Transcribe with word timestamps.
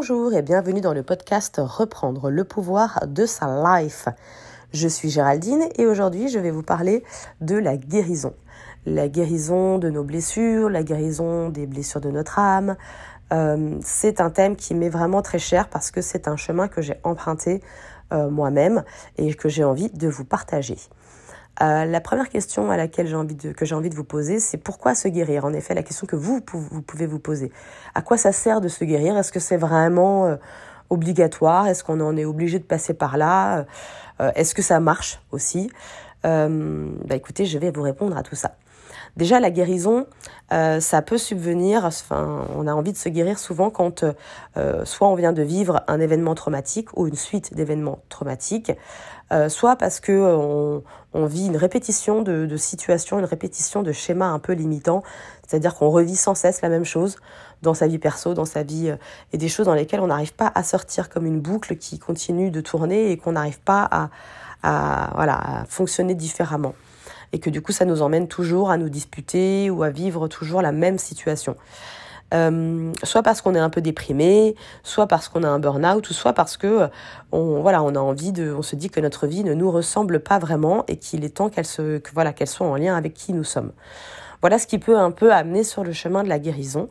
Bonjour 0.00 0.32
et 0.32 0.40
bienvenue 0.40 0.80
dans 0.80 0.94
le 0.94 1.02
podcast 1.02 1.60
Reprendre 1.62 2.30
le 2.30 2.44
pouvoir 2.44 3.06
de 3.06 3.26
sa 3.26 3.80
life. 3.82 4.08
Je 4.72 4.88
suis 4.88 5.10
Géraldine 5.10 5.68
et 5.76 5.84
aujourd'hui 5.84 6.30
je 6.30 6.38
vais 6.38 6.50
vous 6.50 6.62
parler 6.62 7.04
de 7.42 7.56
la 7.56 7.76
guérison. 7.76 8.32
La 8.86 9.08
guérison 9.08 9.76
de 9.76 9.90
nos 9.90 10.02
blessures, 10.02 10.70
la 10.70 10.84
guérison 10.84 11.50
des 11.50 11.66
blessures 11.66 12.00
de 12.00 12.10
notre 12.10 12.38
âme. 12.38 12.76
Euh, 13.34 13.78
c'est 13.82 14.22
un 14.22 14.30
thème 14.30 14.56
qui 14.56 14.74
m'est 14.74 14.88
vraiment 14.88 15.20
très 15.20 15.38
cher 15.38 15.68
parce 15.68 15.90
que 15.90 16.00
c'est 16.00 16.28
un 16.28 16.36
chemin 16.36 16.66
que 16.66 16.80
j'ai 16.80 16.98
emprunté 17.04 17.60
euh, 18.14 18.30
moi-même 18.30 18.84
et 19.18 19.34
que 19.34 19.50
j'ai 19.50 19.64
envie 19.64 19.90
de 19.90 20.08
vous 20.08 20.24
partager. 20.24 20.78
Euh, 21.62 21.84
la 21.84 22.00
première 22.00 22.28
question 22.28 22.70
à 22.70 22.76
laquelle 22.76 23.06
j'ai 23.06 23.16
envie 23.16 23.34
de, 23.34 23.52
que 23.52 23.66
j'ai 23.66 23.74
envie 23.74 23.90
de 23.90 23.94
vous 23.94 24.04
poser, 24.04 24.40
c'est 24.40 24.56
pourquoi 24.56 24.94
se 24.94 25.08
guérir? 25.08 25.44
En 25.44 25.52
effet, 25.52 25.74
la 25.74 25.82
question 25.82 26.06
que 26.06 26.16
vous, 26.16 26.40
vous 26.52 26.82
pouvez 26.82 27.06
vous 27.06 27.18
poser. 27.18 27.52
À 27.94 28.02
quoi 28.02 28.16
ça 28.16 28.32
sert 28.32 28.60
de 28.60 28.68
se 28.68 28.84
guérir? 28.84 29.16
Est-ce 29.18 29.32
que 29.32 29.40
c'est 29.40 29.58
vraiment 29.58 30.26
euh, 30.26 30.36
obligatoire? 30.88 31.66
Est-ce 31.66 31.84
qu'on 31.84 32.00
en 32.00 32.16
est 32.16 32.24
obligé 32.24 32.58
de 32.58 32.64
passer 32.64 32.94
par 32.94 33.18
là? 33.18 33.66
Euh, 34.20 34.30
Est-ce 34.34 34.54
que 34.54 34.62
ça 34.62 34.80
marche 34.80 35.20
aussi? 35.32 35.70
Bah 36.22 37.14
Écoutez, 37.14 37.46
je 37.46 37.58
vais 37.58 37.70
vous 37.70 37.80
répondre 37.80 38.16
à 38.16 38.22
tout 38.22 38.34
ça. 38.36 38.52
Déjà, 39.16 39.40
la 39.40 39.50
guérison, 39.50 40.06
ça 40.50 41.02
peut 41.02 41.16
subvenir, 41.16 41.86
enfin, 41.86 42.44
on 42.54 42.66
a 42.66 42.74
envie 42.74 42.92
de 42.92 42.98
se 42.98 43.08
guérir 43.08 43.38
souvent 43.38 43.70
quand 43.70 44.04
soit 44.84 45.08
on 45.08 45.14
vient 45.14 45.32
de 45.32 45.42
vivre 45.42 45.82
un 45.88 45.98
événement 45.98 46.34
traumatique 46.34 46.94
ou 46.94 47.06
une 47.06 47.16
suite 47.16 47.54
d'événements 47.54 48.00
traumatiques, 48.10 48.72
euh, 49.32 49.48
soit 49.48 49.76
parce 49.76 50.00
que 50.00 50.10
euh, 50.10 50.80
on, 51.12 51.26
vit 51.26 51.46
une 51.46 51.56
répétition 51.56 52.22
de, 52.22 52.56
situations, 52.56 53.18
une 53.20 53.24
répétition 53.24 53.82
de 53.82 53.92
schémas 53.92 54.28
un 54.28 54.40
peu 54.40 54.52
limitants, 54.52 55.04
c'est-à-dire 55.46 55.76
qu'on 55.76 55.88
revit 55.88 56.16
sans 56.16 56.34
cesse 56.34 56.62
la 56.62 56.68
même 56.68 56.84
chose 56.84 57.16
dans 57.62 57.74
sa 57.74 57.86
vie 57.86 57.98
perso, 57.98 58.34
dans 58.34 58.44
sa 58.44 58.64
vie, 58.64 58.90
euh, 58.90 58.96
et 59.32 59.38
des 59.38 59.48
choses 59.48 59.66
dans 59.66 59.74
lesquelles 59.74 60.00
on 60.00 60.08
n'arrive 60.08 60.34
pas 60.34 60.50
à 60.54 60.64
sortir 60.64 61.08
comme 61.08 61.26
une 61.26 61.40
boucle 61.40 61.76
qui 61.76 62.00
continue 62.00 62.50
de 62.50 62.60
tourner 62.60 63.12
et 63.12 63.18
qu'on 63.18 63.32
n'arrive 63.32 63.60
pas 63.60 63.86
à, 63.90 64.10
à, 64.64 65.12
voilà, 65.14 65.60
à 65.60 65.64
fonctionner 65.66 66.14
différemment. 66.14 66.74
Et 67.32 67.38
que 67.38 67.50
du 67.50 67.62
coup, 67.62 67.70
ça 67.70 67.84
nous 67.84 68.02
emmène 68.02 68.26
toujours 68.26 68.70
à 68.70 68.76
nous 68.76 68.88
disputer 68.88 69.70
ou 69.70 69.84
à 69.84 69.90
vivre 69.90 70.26
toujours 70.26 70.62
la 70.62 70.72
même 70.72 70.98
situation. 70.98 71.54
Euh, 72.32 72.92
soit 73.02 73.22
parce 73.22 73.40
qu'on 73.42 73.54
est 73.54 73.60
un 73.60 73.70
peu 73.70 73.80
déprimé, 73.80 74.54
soit 74.82 75.06
parce 75.06 75.28
qu'on 75.28 75.42
a 75.42 75.48
un 75.48 75.58
burn-out, 75.58 76.08
ou 76.08 76.12
soit 76.12 76.32
parce 76.32 76.56
que 76.56 76.66
euh, 76.66 76.88
on, 77.32 77.60
voilà, 77.60 77.82
on 77.82 77.94
a 77.94 77.98
envie 77.98 78.32
de, 78.32 78.52
on 78.52 78.62
se 78.62 78.76
dit 78.76 78.88
que 78.88 79.00
notre 79.00 79.26
vie 79.26 79.42
ne 79.42 79.54
nous 79.54 79.70
ressemble 79.70 80.20
pas 80.20 80.38
vraiment 80.38 80.84
et 80.86 80.96
qu'il 80.96 81.24
est 81.24 81.36
temps 81.36 81.48
qu'elle 81.48 81.66
se, 81.66 81.98
que, 81.98 82.10
voilà, 82.14 82.32
qu'elle 82.32 82.48
soit 82.48 82.66
en 82.66 82.76
lien 82.76 82.96
avec 82.96 83.14
qui 83.14 83.32
nous 83.32 83.44
sommes. 83.44 83.72
Voilà 84.42 84.58
ce 84.58 84.66
qui 84.66 84.78
peut 84.78 84.96
un 84.96 85.10
peu 85.10 85.32
amener 85.32 85.64
sur 85.64 85.84
le 85.84 85.92
chemin 85.92 86.22
de 86.22 86.28
la 86.28 86.38
guérison. 86.38 86.88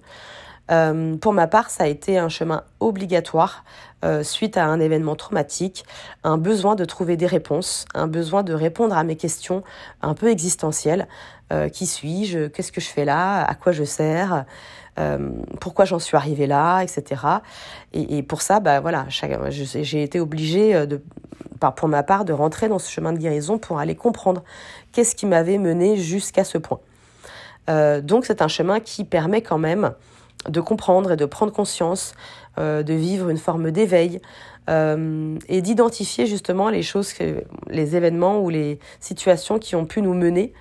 Euh, 0.72 1.18
pour 1.18 1.34
ma 1.34 1.48
part, 1.48 1.70
ça 1.70 1.86
a 1.86 1.88
été 1.88 2.18
un 2.18 2.30
chemin 2.30 2.64
obligatoire 2.80 3.64
euh, 4.06 4.24
suite 4.24 4.56
à 4.58 4.66
un 4.66 4.80
événement 4.80 5.16
traumatique, 5.16 5.84
un 6.24 6.38
besoin 6.38 6.76
de 6.76 6.86
trouver 6.86 7.18
des 7.18 7.26
réponses, 7.26 7.86
un 7.94 8.08
besoin 8.08 8.44
de 8.44 8.54
répondre 8.54 8.96
à 8.96 9.04
mes 9.04 9.16
questions 9.16 9.64
un 10.02 10.14
peu 10.14 10.30
existentielles. 10.30 11.08
Euh, 11.52 11.68
qui 11.68 11.88
suis-je? 11.88 12.48
Qu'est-ce 12.48 12.72
que 12.72 12.82
je 12.82 12.90
fais 12.90 13.06
là? 13.06 13.44
À 13.44 13.56
quoi 13.56 13.72
je 13.72 13.84
sers? 13.84 14.46
Pourquoi 15.62 15.86
j'en 15.86 15.98
suis 15.98 16.18
arrivée 16.18 16.46
là, 16.46 16.82
etc. 16.82 17.22
Et, 17.94 18.22
pour 18.22 18.42
ça, 18.42 18.60
bah 18.60 18.82
voilà, 18.82 19.06
j'ai 19.08 20.04
été 20.04 20.20
obligée 20.20 20.86
de, 20.86 21.02
pour 21.78 21.88
ma 21.88 22.04
part, 22.04 22.26
de 22.26 22.34
rentrer 22.34 22.68
dans 22.68 22.80
ce 22.80 22.92
chemin 22.92 23.14
de 23.14 23.18
guérison 23.18 23.58
pour 23.58 23.80
aller 23.80 23.96
comprendre 23.96 24.44
qu'est-ce 24.92 25.16
qui 25.16 25.26
m'avait 25.26 25.58
mené 25.58 25.96
jusqu'à 25.96 26.44
ce 26.44 26.58
point. 26.58 26.82
Donc 27.70 28.26
c'est 28.26 28.42
un 28.42 28.50
chemin 28.50 28.82
qui 28.82 29.06
permet 29.06 29.42
quand 29.42 29.58
même 29.58 29.94
de 30.48 30.62
comprendre 30.62 31.12
et 31.12 31.18
de 31.18 31.26
prendre 31.26 31.52
conscience, 31.52 32.14
euh, 32.58 32.84
de 32.84 32.94
vivre 32.94 33.30
une 33.30 33.38
forme 33.38 33.72
d'éveil 33.72 34.22
euh, 34.70 35.38
et 35.48 35.62
d'identifier 35.62 36.26
justement 36.26 36.70
les 36.70 36.84
choses, 36.84 37.14
les 37.68 37.96
événements 37.96 38.40
ou 38.40 38.50
les 38.50 38.80
situations 39.00 39.60
qui 39.60 39.76
ont 39.76 39.86
pu 39.86 40.02
nous 40.02 40.14
mener 40.14 40.54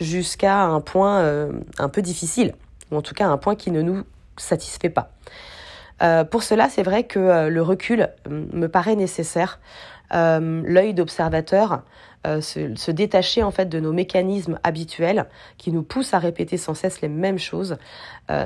jusqu'à 0.00 0.62
un 0.62 0.80
point 0.80 1.20
euh, 1.20 1.52
un 1.78 1.88
peu 1.88 2.02
difficile 2.02 2.54
ou 2.90 2.96
en 2.96 3.02
tout 3.02 3.14
cas 3.14 3.26
un 3.26 3.36
point 3.36 3.56
qui 3.56 3.70
ne 3.70 3.82
nous 3.82 4.02
satisfait 4.36 4.90
pas. 4.90 5.12
Pour 6.30 6.42
cela, 6.42 6.68
c'est 6.68 6.82
vrai 6.82 7.04
que 7.04 7.48
le 7.48 7.62
recul 7.62 8.10
me 8.28 8.66
paraît 8.66 8.96
nécessaire. 8.96 9.60
L'œil 10.12 10.92
d'observateur, 10.92 11.84
se, 12.40 12.74
se, 12.74 12.90
détacher 12.90 13.42
en 13.42 13.50
fait 13.50 13.68
de 13.68 13.80
nos 13.80 13.92
mécanismes 13.92 14.58
habituels 14.62 15.26
qui 15.58 15.72
nous 15.72 15.82
poussent 15.82 16.14
à 16.14 16.18
répéter 16.18 16.56
sans 16.56 16.74
cesse 16.74 17.00
les 17.00 17.08
mêmes 17.08 17.38
choses, 17.38 17.76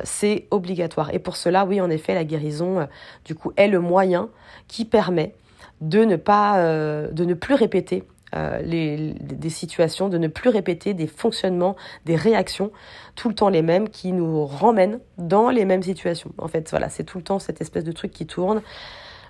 c'est 0.04 0.46
obligatoire. 0.50 1.14
Et 1.14 1.18
pour 1.18 1.36
cela, 1.36 1.64
oui, 1.64 1.80
en 1.80 1.88
effet, 1.88 2.14
la 2.14 2.24
guérison, 2.24 2.88
du 3.24 3.34
coup, 3.34 3.52
est 3.56 3.68
le 3.68 3.80
moyen 3.80 4.28
qui 4.68 4.84
permet 4.84 5.34
de 5.80 6.04
ne 6.04 6.16
pas, 6.16 6.62
de 6.62 7.24
ne 7.24 7.34
plus 7.34 7.54
répéter 7.54 8.04
euh, 8.36 8.60
les, 8.62 9.14
des 9.14 9.50
situations, 9.50 10.08
de 10.08 10.16
ne 10.16 10.28
plus 10.28 10.50
répéter 10.50 10.94
des 10.94 11.08
fonctionnements, 11.08 11.74
des 12.04 12.14
réactions 12.14 12.70
tout 13.16 13.28
le 13.28 13.34
temps 13.34 13.48
les 13.48 13.62
mêmes 13.62 13.88
qui 13.88 14.12
nous 14.12 14.46
ramènent 14.46 15.00
dans 15.18 15.50
les 15.50 15.64
mêmes 15.64 15.82
situations. 15.82 16.30
En 16.38 16.46
fait, 16.46 16.70
voilà, 16.70 16.88
c'est 16.88 17.02
tout 17.02 17.18
le 17.18 17.24
temps 17.24 17.40
cette 17.40 17.60
espèce 17.60 17.82
de 17.82 17.90
truc 17.90 18.12
qui 18.12 18.26
tourne. 18.26 18.62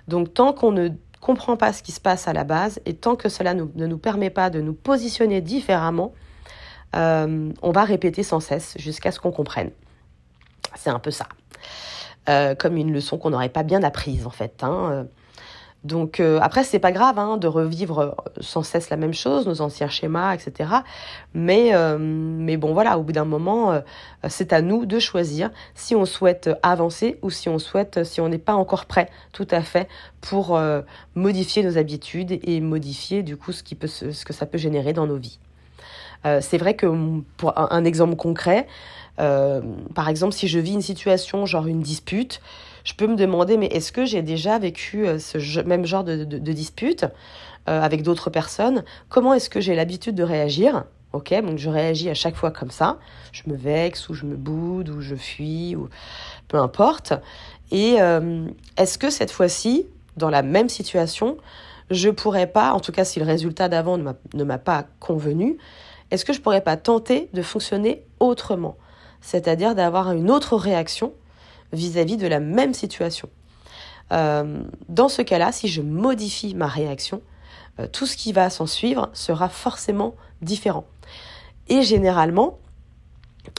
Donc 0.07 0.35
tant 0.35 0.53
qu'on 0.53 0.71
ne 0.71 0.89
comprend 1.21 1.55
pas 1.55 1.71
ce 1.71 1.83
qui 1.83 1.91
se 1.91 2.01
passe 2.01 2.27
à 2.27 2.33
la 2.33 2.43
base 2.43 2.81
et 2.85 2.93
tant 2.95 3.15
que 3.15 3.29
cela 3.29 3.53
ne 3.53 3.85
nous 3.87 3.97
permet 3.97 4.29
pas 4.29 4.49
de 4.49 4.59
nous 4.59 4.73
positionner 4.73 5.39
différemment, 5.39 6.13
euh, 6.95 7.51
on 7.61 7.71
va 7.71 7.83
répéter 7.85 8.23
sans 8.23 8.41
cesse 8.41 8.73
jusqu'à 8.77 9.11
ce 9.11 9.19
qu'on 9.19 9.31
comprenne. 9.31 9.71
C'est 10.75 10.89
un 10.89 10.99
peu 10.99 11.11
ça. 11.11 11.27
Euh, 12.29 12.53
comme 12.55 12.75
une 12.75 12.91
leçon 12.91 13.17
qu'on 13.17 13.29
n'aurait 13.29 13.49
pas 13.49 13.63
bien 13.63 13.81
apprise 13.83 14.27
en 14.27 14.31
fait. 14.31 14.63
Hein. 14.63 15.07
Donc 15.83 16.19
euh, 16.19 16.37
après 16.41 16.63
c'est 16.63 16.77
pas 16.77 16.91
grave 16.91 17.17
hein, 17.17 17.37
de 17.37 17.47
revivre 17.47 17.99
euh, 17.99 18.11
sans 18.39 18.61
cesse 18.61 18.91
la 18.91 18.97
même 18.97 19.15
chose, 19.15 19.47
nos 19.47 19.61
anciens 19.61 19.89
schémas, 19.89 20.35
etc. 20.35 20.69
Mais 21.33 21.73
euh, 21.73 21.97
mais 21.99 22.55
bon 22.55 22.73
voilà, 22.73 22.99
au 22.99 23.03
bout 23.03 23.13
d'un 23.13 23.25
moment, 23.25 23.81
c'est 24.27 24.53
à 24.53 24.61
nous 24.61 24.85
de 24.85 24.99
choisir 24.99 25.49
si 25.73 25.95
on 25.95 26.05
souhaite 26.05 26.51
avancer 26.61 27.17
ou 27.23 27.31
si 27.31 27.49
on 27.49 27.57
souhaite, 27.57 28.03
si 28.03 28.21
on 28.21 28.29
n'est 28.29 28.37
pas 28.37 28.53
encore 28.53 28.85
prêt, 28.85 29.09
tout 29.33 29.47
à 29.49 29.61
fait, 29.61 29.87
pour 30.19 30.59
modifier 31.15 31.63
nos 31.63 31.77
habitudes 31.77 32.39
et 32.43 32.59
modifier 32.61 33.23
du 33.23 33.37
coup 33.37 33.51
ce 33.51 33.63
qui 33.63 33.75
peut 33.75 33.87
ce 33.87 34.25
que 34.25 34.33
ça 34.33 34.45
peut 34.45 34.57
générer 34.57 34.93
dans 34.93 35.07
nos 35.07 35.17
vies. 35.17 35.39
c'est 36.41 36.57
vrai 36.57 36.75
que 36.75 36.87
pour 37.37 37.57
un 37.57 37.83
exemple 37.85 38.15
concret, 38.15 38.67
par 39.17 40.09
exemple 40.09 40.33
si 40.33 40.47
je 40.47 40.59
vis 40.59 40.73
une 40.73 40.81
situation 40.81 41.45
genre 41.45 41.65
une 41.67 41.81
dispute 41.81 42.41
je 42.83 42.93
peux 42.93 43.07
me 43.07 43.15
demander, 43.15 43.57
mais 43.57 43.67
est-ce 43.67 43.91
que 43.91 44.05
j'ai 44.05 44.21
déjà 44.21 44.59
vécu 44.59 45.07
euh, 45.07 45.19
ce 45.19 45.61
même 45.61 45.85
genre 45.85 46.03
de, 46.03 46.23
dispute 46.23 47.05
euh, 47.69 47.81
avec 47.81 48.03
d'autres 48.03 48.29
personnes? 48.29 48.83
Comment 49.09 49.33
est-ce 49.33 49.49
que 49.49 49.59
j'ai 49.59 49.75
l'habitude 49.75 50.15
de 50.15 50.23
réagir? 50.23 50.85
Ok, 51.13 51.33
donc 51.41 51.57
je 51.57 51.69
réagis 51.69 52.09
à 52.09 52.13
chaque 52.13 52.35
fois 52.35 52.51
comme 52.51 52.71
ça. 52.71 52.97
Je 53.33 53.43
me 53.47 53.55
vexe 53.55 54.07
ou 54.09 54.13
je 54.13 54.25
me 54.25 54.35
boude 54.35 54.89
ou 54.89 55.01
je 55.01 55.15
fuis 55.15 55.75
ou 55.75 55.89
peu 56.47 56.57
importe. 56.57 57.13
Et 57.71 58.01
euh, 58.01 58.45
est-ce 58.77 58.97
que 58.97 59.09
cette 59.09 59.31
fois-ci, 59.31 59.85
dans 60.15 60.29
la 60.29 60.41
même 60.41 60.69
situation, 60.69 61.37
je 61.89 62.09
pourrais 62.09 62.47
pas, 62.47 62.71
en 62.71 62.79
tout 62.79 62.93
cas 62.93 63.03
si 63.03 63.19
le 63.19 63.25
résultat 63.25 63.67
d'avant 63.67 63.97
ne 63.97 64.43
m'a 64.43 64.57
pas 64.57 64.85
convenu, 64.99 65.57
est-ce 66.11 66.25
que 66.25 66.33
je 66.33 66.41
pourrais 66.41 66.61
pas 66.61 66.77
tenter 66.77 67.29
de 67.33 67.41
fonctionner 67.41 68.03
autrement? 68.19 68.77
C'est-à-dire 69.21 69.75
d'avoir 69.75 70.11
une 70.11 70.31
autre 70.31 70.55
réaction 70.55 71.13
vis-à-vis 71.73 72.17
de 72.17 72.27
la 72.27 72.39
même 72.39 72.73
situation. 72.73 73.29
Euh, 74.11 74.63
dans 74.89 75.09
ce 75.09 75.21
cas-là, 75.21 75.51
si 75.51 75.67
je 75.67 75.81
modifie 75.81 76.53
ma 76.55 76.67
réaction, 76.67 77.21
euh, 77.79 77.87
tout 77.91 78.05
ce 78.05 78.17
qui 78.17 78.33
va 78.33 78.49
s'en 78.49 78.67
suivre 78.67 79.09
sera 79.13 79.47
forcément 79.49 80.15
différent. 80.41 80.85
Et 81.69 81.81
généralement, 81.83 82.59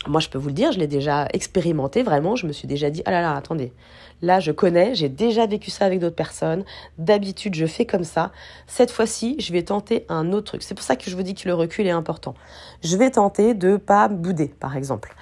moi 0.07 0.21
je 0.21 0.29
peux 0.29 0.39
vous 0.39 0.49
le 0.49 0.55
dire, 0.55 0.73
je 0.73 0.79
l'ai 0.79 0.87
déjà 0.87 1.27
expérimenté 1.33 2.03
vraiment, 2.03 2.37
je 2.37 2.47
me 2.47 2.53
suis 2.53 2.69
déjà 2.69 2.91
dit, 2.91 3.03
ah 3.07 3.11
là 3.11 3.23
là, 3.23 3.35
attendez, 3.35 3.73
là 4.21 4.41
je 4.41 4.53
connais, 4.53 4.95
j'ai 4.95 5.09
déjà 5.09 5.47
vécu 5.47 5.71
ça 5.71 5.87
avec 5.87 6.01
d'autres 6.01 6.17
personnes, 6.17 6.65
d'habitude 6.99 7.55
je 7.55 7.67
fais 7.67 7.87
comme 7.87 8.05
ça, 8.05 8.33
cette 8.67 8.91
fois-ci 8.91 9.37
je 9.39 9.53
vais 9.53 9.63
tenter 9.63 10.05
un 10.09 10.33
autre 10.33 10.49
truc. 10.49 10.63
C'est 10.63 10.75
pour 10.75 10.85
ça 10.85 10.97
que 10.97 11.11
je 11.11 11.17
vous 11.17 11.23
dis 11.23 11.35
que 11.35 11.49
le 11.49 11.55
recul 11.55 11.87
est 11.87 11.91
important. 11.91 12.35
Je 12.83 12.97
vais 12.97 13.11
tenter 13.11 13.55
de 13.55 13.77
pas 13.77 14.09
bouder, 14.09 14.49
par 14.49 14.77
exemple 14.77 15.15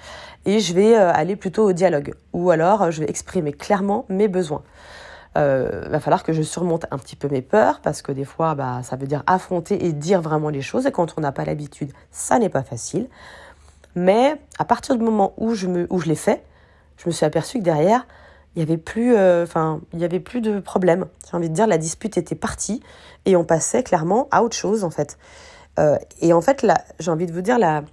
et 0.45 0.59
je 0.59 0.73
vais 0.73 0.95
euh, 0.95 1.11
aller 1.13 1.35
plutôt 1.35 1.67
au 1.67 1.73
dialogue. 1.73 2.13
Ou 2.33 2.49
alors 2.51 2.83
euh, 2.83 2.91
je 2.91 3.01
vais 3.01 3.09
exprimer 3.09 3.53
clairement 3.53 4.05
mes 4.09 4.27
besoins. 4.27 4.63
Euh, 5.37 5.87
va 5.87 6.01
falloir 6.01 6.23
que 6.23 6.33
je 6.33 6.41
surmonte 6.41 6.85
un 6.91 6.97
petit 6.97 7.15
peu 7.15 7.29
mes 7.29 7.41
peurs 7.41 7.79
parce 7.79 8.01
que 8.01 8.11
des 8.11 8.25
fois 8.25 8.53
bah, 8.53 8.81
ça 8.83 8.97
veut 8.97 9.07
dire 9.07 9.23
affronter 9.27 9.85
et 9.85 9.93
dire 9.93 10.21
vraiment 10.21 10.49
les 10.49 10.61
choses. 10.61 10.85
Et 10.85 10.91
quand 10.91 11.13
on 11.17 11.21
n'a 11.21 11.31
pas 11.31 11.45
l'habitude 11.45 11.91
ça 12.11 12.39
n'est 12.39 12.49
pas 12.49 12.63
facile. 12.63 13.07
Mais 13.95 14.35
à 14.57 14.65
partir 14.65 14.97
du 14.97 15.03
moment 15.03 15.33
où 15.37 15.53
je, 15.53 15.67
je 15.67 16.05
l'ai 16.05 16.15
fait 16.15 16.43
je 16.97 17.07
me 17.07 17.11
suis 17.11 17.25
aperçue 17.25 17.59
que 17.59 17.63
derrière 17.63 18.05
il 18.55 18.59
n'y 18.59 18.63
avait 18.63 18.77
plus 18.77 19.15
euh, 19.15 19.45
avait 19.93 20.19
plus 20.19 20.41
de 20.41 20.59
problème 20.59 21.05
j'ai 21.29 21.37
envie 21.37 21.49
de 21.49 21.55
dire 21.55 21.67
la 21.67 21.77
dispute 21.77 22.17
était 22.17 22.35
partie 22.35 22.83
et 23.25 23.37
on 23.37 23.45
passait 23.45 23.83
clairement 23.83 24.27
à 24.31 24.43
autre 24.43 24.55
chose 24.55 24.83
en 24.83 24.89
fait. 24.89 25.17
Et 26.19 26.33
en 26.33 26.41
fait 26.41 26.65
j'ai 26.99 27.11
envie 27.11 27.25
de 27.25 27.31
vous 27.31 27.41
dire 27.41 27.57
la 27.57 27.83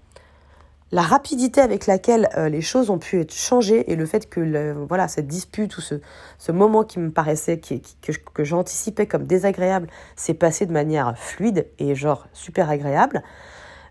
la 0.90 1.02
rapidité 1.02 1.60
avec 1.60 1.86
laquelle 1.86 2.28
euh, 2.36 2.48
les 2.48 2.62
choses 2.62 2.90
ont 2.90 2.98
pu 2.98 3.20
être 3.20 3.34
changées 3.34 3.90
et 3.92 3.96
le 3.96 4.06
fait 4.06 4.28
que 4.28 4.72
voilà 4.88 5.06
cette 5.08 5.26
dispute 5.26 5.76
ou 5.76 5.80
ce, 5.80 5.96
ce 6.38 6.52
moment 6.52 6.84
qui 6.84 6.98
me 6.98 7.10
paraissait 7.10 7.58
qui, 7.58 7.82
que, 8.00 8.12
que 8.12 8.44
j'anticipais 8.44 9.06
comme 9.06 9.24
désagréable 9.24 9.88
s'est 10.16 10.34
passé 10.34 10.64
de 10.66 10.72
manière 10.72 11.18
fluide 11.18 11.66
et 11.78 11.94
genre 11.94 12.26
super 12.32 12.70
agréable 12.70 13.22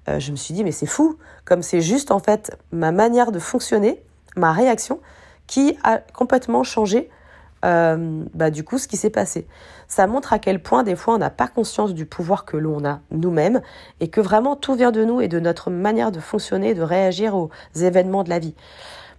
euh, 0.09 0.19
je 0.19 0.31
me 0.31 0.35
suis 0.35 0.53
dit 0.53 0.63
mais 0.63 0.71
c'est 0.71 0.85
fou. 0.85 1.17
Comme 1.45 1.61
c'est 1.61 1.81
juste 1.81 2.11
en 2.11 2.19
fait 2.19 2.57
ma 2.71 2.91
manière 2.91 3.31
de 3.31 3.39
fonctionner 3.39 4.01
ma 4.35 4.53
réaction 4.53 4.99
qui 5.47 5.77
a 5.83 5.97
complètement 5.97 6.63
changé 6.63 7.09
euh, 7.65 8.23
bah, 8.33 8.51
du 8.51 8.63
coup 8.63 8.77
ce 8.77 8.87
qui 8.87 8.97
s'est 8.97 9.09
passé. 9.09 9.47
Ça 9.87 10.05
montre 10.07 10.33
à 10.33 10.39
quel 10.39 10.61
point 10.61 10.83
des 10.83 10.95
fois 10.95 11.15
on 11.15 11.17
n'a 11.17 11.29
pas 11.29 11.47
conscience 11.47 11.93
du 11.93 12.05
pouvoir 12.05 12.45
que 12.45 12.57
l'on 12.57 12.85
a 12.85 12.99
nous-mêmes 13.11 13.61
et 13.99 14.09
que 14.09 14.21
vraiment 14.21 14.55
tout 14.55 14.75
vient 14.75 14.91
de 14.91 15.03
nous 15.03 15.21
et 15.21 15.27
de 15.27 15.39
notre 15.39 15.69
manière 15.71 16.11
de 16.11 16.19
fonctionner, 16.19 16.73
de 16.73 16.81
réagir 16.81 17.35
aux 17.35 17.49
événements 17.75 18.23
de 18.23 18.29
la 18.29 18.39
vie. 18.39 18.55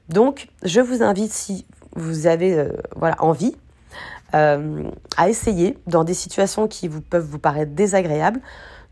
Donc 0.09 0.49
je 0.63 0.81
vous 0.81 1.03
invite 1.03 1.33
si 1.33 1.67
vous 1.97 2.27
avez 2.27 2.57
euh, 2.57 2.73
voilà 2.97 3.17
envie 3.23 3.57
euh, 4.35 4.85
à 5.17 5.29
essayer 5.29 5.79
dans 5.87 6.05
des 6.05 6.15
situations 6.15 6.69
qui 6.69 6.89
peuvent 6.89 7.27
vous 7.27 7.39
paraître 7.39 7.73
désagréables 7.73 8.41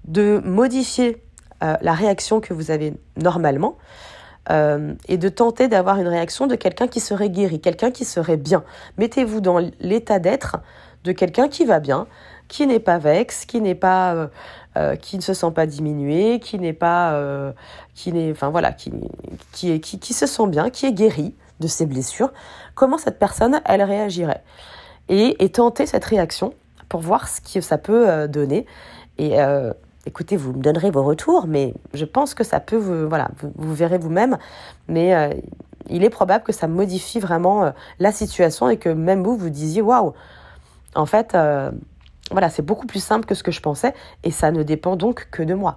de 0.05 0.41
modifier 0.45 1.23
la 1.81 1.95
réaction 1.95 2.41
que 2.41 2.53
vous 2.53 2.71
avez 2.71 2.93
normalement 3.17 3.79
euh, 4.51 4.95
et 5.09 5.19
de 5.19 5.29
tenter 5.29 5.69
d'avoir 5.69 5.99
une 5.99 6.09
réaction 6.09 6.47
de 6.47 6.55
quelqu'un 6.55 6.89
qui 6.89 7.01
serait 7.01 7.31
guéri, 7.31 7.61
quelqu'un 7.61 7.91
qui 7.91 8.05
serait 8.05 8.37
bien. 8.37 8.65
Mettez-vous 8.99 9.41
dans 9.41 9.59
l'état 9.81 10.19
d'être 10.19 10.59
de 11.05 11.13
quelqu'un 11.13 11.49
qui 11.49 11.65
va 11.65 11.81
bien, 11.81 12.07
qui 12.49 12.67
n'est 12.67 12.81
pas 12.81 12.99
vexe, 12.99 13.45
qui 13.45 13.61
n'est 13.61 13.75
pas, 13.75 14.15
euh, 14.15 14.27
euh, 14.77 14.97
qui 14.97 15.17
ne 15.17 15.23
se 15.23 15.35
sent 15.35 15.51
pas 15.55 15.67
diminué, 15.67 16.41
qui 16.41 16.59
n'est 16.59 16.73
pas, 16.73 17.21
qui 17.95 18.13
n'est, 18.13 18.31
enfin 18.31 18.51
voilà, 18.51 18.73
qui, 18.73 18.93
qui, 19.53 19.81
qui, 19.81 19.99
qui 19.99 20.13
se 20.15 20.27
sent 20.27 20.47
bien, 20.49 20.71
qui 20.71 20.87
est 20.87 20.93
guéri 20.93 21.35
de 21.61 21.69
ses 21.69 21.87
blessures. 21.87 22.33
Comment 22.75 22.99
cette 22.99 23.19
personne, 23.19 23.61
elle 23.65 23.83
réagirait? 23.83 24.43
Et, 25.09 25.45
et 25.45 25.51
tenter 25.51 25.87
cette 25.87 26.05
réaction 26.05 26.55
pour 26.89 27.01
voir 27.01 27.29
ce 27.29 27.41
que 27.41 27.61
ça 27.61 27.79
peut 27.79 28.29
donner. 28.29 28.67
Et 29.19 29.39
écoutez, 30.07 30.37
vous 30.37 30.53
me 30.53 30.63
donnerez 30.63 30.91
vos 30.91 31.03
retours, 31.03 31.47
mais 31.47 31.75
je 31.93 32.05
pense 32.05 32.35
que 32.35 32.45
ça 32.45 32.61
peut 32.61 32.77
vous, 32.77 33.09
voilà, 33.09 33.29
vous, 33.57 33.75
verrez 33.75 33.99
vous-même, 33.99 34.39
mais 34.89 35.15
euh, 35.15 35.35
il 35.91 36.05
est 36.05 36.11
probable 36.11 36.45
que 36.45 36.53
ça 36.53 36.69
modifie 36.69 37.21
vraiment 37.21 37.65
euh, 37.65 37.71
la 37.99 38.13
situation 38.13 38.69
et 38.69 38.79
que 38.79 38.89
même 38.89 39.23
vous, 39.23 39.37
vous 39.37 39.51
disiez, 39.51 39.83
waouh, 39.83 40.15
en 40.95 41.07
fait, 41.07 41.35
euh, 41.35 41.71
voilà, 42.31 42.49
c'est 42.49 42.63
beaucoup 42.63 42.87
plus 42.87 43.03
simple 43.03 43.27
que 43.27 43.35
ce 43.35 43.43
que 43.43 43.51
je 43.51 43.61
pensais 43.61 43.93
et 44.23 44.31
ça 44.31 44.51
ne 44.51 44.63
dépend 44.63 44.97
donc 44.97 45.29
que 45.31 45.43
de 45.43 45.55
moi. 45.55 45.77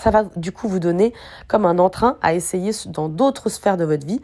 Ça 0.00 0.10
va 0.10 0.24
du 0.36 0.52
coup 0.52 0.68
vous 0.68 0.78
donner 0.78 1.14
comme 1.48 1.64
un 1.64 1.78
entrain 1.78 2.18
à 2.20 2.34
essayer 2.34 2.72
dans 2.86 3.08
d'autres 3.08 3.48
sphères 3.48 3.76
de 3.76 3.84
votre 3.84 4.06
vie 4.06 4.20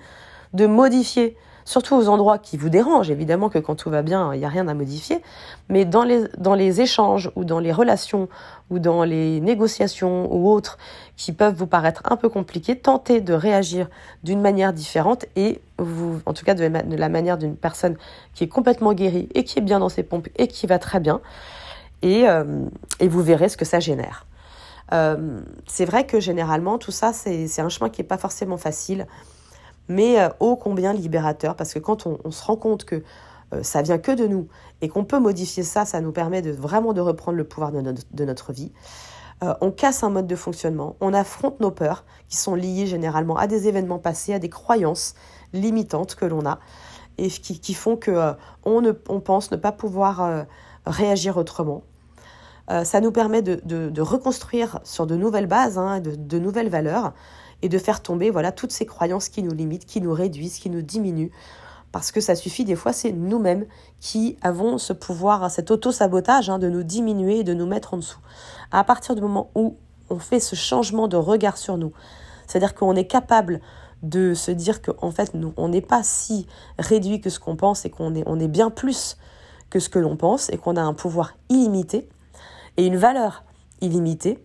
de 0.52 0.66
modifier 0.66 1.36
surtout 1.64 1.96
aux 1.96 2.08
endroits 2.08 2.38
qui 2.38 2.56
vous 2.56 2.68
dérangent. 2.68 3.10
Évidemment 3.10 3.48
que 3.48 3.58
quand 3.58 3.74
tout 3.74 3.90
va 3.90 4.02
bien, 4.02 4.32
il 4.34 4.38
n'y 4.38 4.44
a 4.44 4.48
rien 4.48 4.68
à 4.68 4.74
modifier. 4.74 5.20
Mais 5.68 5.84
dans 5.84 6.04
les, 6.04 6.80
échanges 6.80 7.30
ou 7.36 7.44
dans 7.44 7.58
les 7.58 7.72
relations 7.72 8.28
ou 8.70 8.78
dans 8.78 9.04
les 9.04 9.40
négociations 9.40 10.32
ou 10.32 10.50
autres 10.50 10.78
qui 11.16 11.32
peuvent 11.32 11.54
vous 11.54 11.66
paraître 11.66 12.02
un 12.10 12.16
peu 12.16 12.28
compliqués, 12.28 12.76
tentez 12.78 13.20
de 13.20 13.34
réagir 13.34 13.88
d'une 14.22 14.40
manière 14.40 14.72
différente 14.72 15.26
et 15.36 15.60
vous, 15.78 16.20
en 16.26 16.32
tout 16.32 16.44
cas 16.44 16.54
de 16.54 16.96
la 16.96 17.08
manière 17.08 17.38
d'une 17.38 17.56
personne 17.56 17.96
qui 18.34 18.44
est 18.44 18.48
complètement 18.48 18.92
guérie 18.92 19.28
et 19.34 19.44
qui 19.44 19.58
est 19.58 19.62
bien 19.62 19.78
dans 19.78 19.88
ses 19.88 20.02
pompes 20.02 20.28
et 20.36 20.48
qui 20.48 20.66
va 20.66 20.78
très 20.78 21.00
bien. 21.00 21.20
Et, 22.02 22.28
euh, 22.28 22.44
vous 23.00 23.22
verrez 23.22 23.48
ce 23.48 23.56
que 23.56 23.64
ça 23.64 23.80
génère. 23.80 24.26
Euh, 24.92 25.40
c'est 25.66 25.84
vrai 25.84 26.04
que 26.04 26.20
généralement, 26.20 26.78
tout 26.78 26.90
ça, 26.90 27.12
c'est 27.12 27.60
un 27.60 27.68
chemin 27.68 27.88
qui 27.88 28.02
n'est 28.02 28.06
pas 28.06 28.18
forcément 28.18 28.58
facile 28.58 29.06
mais 29.88 30.20
euh, 30.20 30.28
ô 30.40 30.56
combien 30.56 30.92
libérateur, 30.92 31.56
parce 31.56 31.72
que 31.74 31.78
quand 31.78 32.06
on, 32.06 32.30
se 32.30 32.44
rend 32.44 32.56
compte 32.56 32.84
que 32.84 33.02
euh, 33.52 33.62
ça 33.62 33.82
vient 33.82 33.98
que 33.98 34.12
de 34.12 34.26
nous 34.26 34.48
et 34.80 34.88
qu'on 34.88 35.04
peut 35.04 35.18
modifier 35.18 35.62
ça, 35.62 35.84
ça 35.84 36.00
nous 36.00 36.12
permet 36.12 36.42
de 36.42 36.50
vraiment 36.50 36.92
de 36.92 37.00
reprendre 37.00 37.36
le 37.36 37.44
pouvoir 37.44 37.72
de 37.72 38.24
notre, 38.24 38.52
vie. 38.52 38.72
Euh, 39.42 39.54
on 39.60 39.70
casse 39.70 40.02
un 40.02 40.10
mode 40.10 40.26
de 40.26 40.36
fonctionnement, 40.36 40.96
on 41.00 41.12
affronte 41.14 41.60
nos 41.60 41.70
peurs 41.70 42.04
qui 42.28 42.36
sont 42.36 42.54
liées 42.54 42.86
généralement 42.86 43.36
à 43.36 43.46
des 43.46 43.68
événements 43.68 43.98
passés, 43.98 44.34
à 44.34 44.38
des 44.38 44.48
croyances 44.48 45.14
limitantes 45.52 46.14
que 46.14 46.24
l'on 46.24 46.46
a 46.46 46.58
et 47.18 47.28
qui, 47.28 47.74
font 47.74 47.96
que 47.96 48.32
on, 48.64 49.20
pense 49.20 49.50
ne 49.50 49.56
pas 49.56 49.70
pouvoir 49.70 50.46
réagir 50.86 51.36
autrement. 51.36 51.82
ça 52.84 53.02
nous 53.02 53.12
permet 53.12 53.42
de, 53.42 54.00
reconstruire 54.00 54.80
sur 54.82 55.06
de 55.06 55.14
nouvelles 55.14 55.46
bases, 55.46 55.76
hein, 55.76 56.00
de 56.00 56.38
nouvelles 56.38 56.70
valeurs, 56.70 57.12
et 57.62 57.68
de 57.68 57.78
faire 57.78 58.02
tomber 58.02 58.30
voilà 58.30 58.52
toutes 58.52 58.72
ces 58.72 58.86
croyances 58.86 59.28
qui 59.28 59.42
nous 59.42 59.54
limitent, 59.54 59.86
qui 59.86 60.00
nous 60.00 60.12
réduisent, 60.12 60.58
qui 60.58 60.70
nous 60.70 60.82
diminuent. 60.82 61.30
Parce 61.92 62.10
que 62.10 62.22
ça 62.22 62.34
suffit, 62.34 62.64
des 62.64 62.74
fois, 62.74 62.94
c'est 62.94 63.12
nous-mêmes 63.12 63.66
qui 64.00 64.38
avons 64.40 64.78
ce 64.78 64.94
pouvoir, 64.94 65.50
cet 65.50 65.70
auto-sabotage 65.70 66.48
hein, 66.48 66.58
de 66.58 66.70
nous 66.70 66.82
diminuer 66.82 67.40
et 67.40 67.44
de 67.44 67.52
nous 67.52 67.66
mettre 67.66 67.92
en 67.92 67.98
dessous. 67.98 68.18
À 68.70 68.82
partir 68.82 69.14
du 69.14 69.20
moment 69.20 69.50
où 69.54 69.76
on 70.08 70.18
fait 70.18 70.40
ce 70.40 70.56
changement 70.56 71.06
de 71.06 71.16
regard 71.16 71.58
sur 71.58 71.76
nous, 71.76 71.92
c'est-à-dire 72.46 72.74
qu'on 72.74 72.96
est 72.96 73.06
capable 73.06 73.60
de 74.02 74.32
se 74.34 74.50
dire 74.50 74.80
qu'en 74.82 75.10
fait, 75.10 75.34
nous, 75.34 75.52
on 75.56 75.68
n'est 75.68 75.82
pas 75.82 76.02
si 76.02 76.46
réduit 76.78 77.20
que 77.20 77.30
ce 77.30 77.38
qu'on 77.38 77.56
pense 77.56 77.84
et 77.84 77.90
qu'on 77.90 78.14
est, 78.14 78.24
on 78.26 78.40
est 78.40 78.48
bien 78.48 78.70
plus 78.70 79.16
que 79.70 79.78
ce 79.78 79.88
que 79.88 79.98
l'on 79.98 80.16
pense 80.16 80.50
et 80.50 80.56
qu'on 80.58 80.76
a 80.76 80.82
un 80.82 80.94
pouvoir 80.94 81.34
illimité 81.50 82.08
et 82.78 82.86
une 82.86 82.96
valeur 82.96 83.44
illimitée. 83.80 84.42